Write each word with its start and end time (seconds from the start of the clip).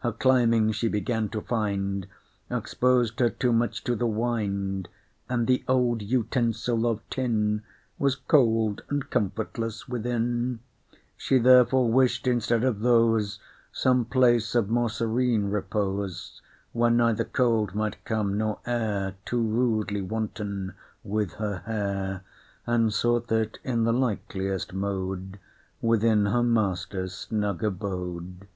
Her 0.00 0.12
climbing, 0.12 0.72
she 0.72 0.88
began 0.88 1.30
to 1.30 1.40
find, 1.40 2.06
Exposed 2.50 3.18
her 3.18 3.30
too 3.30 3.50
much 3.50 3.82
to 3.84 3.96
the 3.96 4.06
wind, 4.06 4.90
And 5.26 5.46
the 5.46 5.64
old 5.66 6.02
utensil 6.02 6.86
of 6.86 7.00
tin 7.08 7.62
Was 7.98 8.14
cold 8.14 8.82
and 8.90 9.08
comfortless 9.08 9.88
within: 9.88 10.60
She 11.16 11.38
therefore 11.38 11.90
wish'd 11.90 12.26
instead 12.28 12.62
of 12.62 12.80
those 12.80 13.38
Some 13.72 14.04
place 14.04 14.54
of 14.54 14.68
more 14.68 14.90
serene 14.90 15.46
repose, 15.48 16.42
Where 16.72 16.90
neither 16.90 17.24
cold 17.24 17.74
might 17.74 18.04
come, 18.04 18.36
nor 18.36 18.58
air 18.66 19.14
Too 19.24 19.40
rudely 19.40 20.02
wanton 20.02 20.74
with 21.02 21.32
her 21.36 21.60
hair, 21.60 22.22
And 22.66 22.92
sought 22.92 23.32
it 23.32 23.58
in 23.64 23.84
the 23.84 23.94
likeliest 23.94 24.74
mode 24.74 25.38
Within 25.80 26.26
her 26.26 26.42
master's 26.42 27.14
snug 27.14 27.64
abode. 27.64 28.46